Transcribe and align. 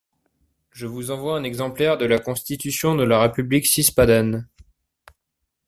Je 0.71 0.87
vous 0.87 1.11
envoie 1.11 1.37
un 1.37 1.43
exemplaire 1.43 1.95
de 1.99 2.05
la 2.05 2.17
constitution 2.17 2.95
de 2.95 3.03
la 3.03 3.21
république 3.21 3.67
cispadane. 3.67 4.47